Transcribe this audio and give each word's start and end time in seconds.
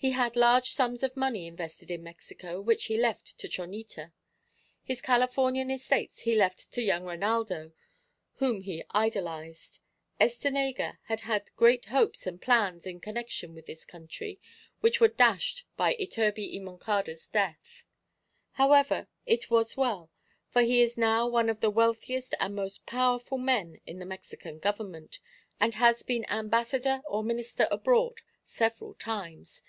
He 0.00 0.12
had 0.12 0.36
large 0.36 0.70
sums 0.70 1.02
of 1.02 1.16
money 1.16 1.48
invested 1.48 1.90
in 1.90 2.04
Mexico 2.04 2.60
which 2.60 2.84
he 2.84 2.96
left 2.96 3.36
to 3.36 3.48
Chonita. 3.48 4.12
His 4.84 5.00
Californian 5.02 5.72
estates 5.72 6.20
he 6.20 6.36
left 6.36 6.70
to 6.74 6.82
young 6.82 7.02
Reinaldo, 7.02 7.72
whom 8.34 8.60
he 8.60 8.84
idolised. 8.92 9.80
Estenega 10.20 10.98
had 11.06 11.22
had 11.22 11.50
great 11.56 11.86
hopes 11.86 12.28
and 12.28 12.40
plans 12.40 12.86
in 12.86 13.00
connection 13.00 13.56
with 13.56 13.66
this 13.66 13.84
country 13.84 14.38
which 14.78 15.00
were 15.00 15.08
dashed 15.08 15.64
by 15.76 15.94
Iturbi 15.96 16.52
y 16.56 16.60
Moncada's 16.64 17.26
death. 17.26 17.82
However, 18.52 19.08
it 19.26 19.50
was 19.50 19.72
as 19.72 19.76
well, 19.78 20.12
for 20.48 20.62
he 20.62 20.80
is 20.80 20.96
now 20.96 21.26
one 21.26 21.48
of 21.48 21.58
the 21.58 21.70
wealthiest 21.70 22.36
and 22.38 22.54
most 22.54 22.86
powerful 22.86 23.36
men 23.36 23.80
in 23.84 23.98
the 23.98 24.06
Mexican 24.06 24.60
government, 24.60 25.18
and 25.58 25.74
has 25.74 26.04
been 26.04 26.24
ambassador 26.30 27.02
or 27.08 27.24
minister 27.24 27.66
abroad 27.72 28.20
several 28.44 28.94
times. 28.94 29.60